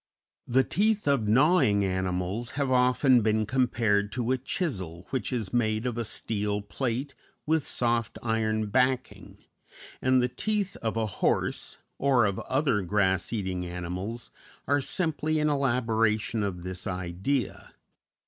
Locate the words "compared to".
3.45-4.31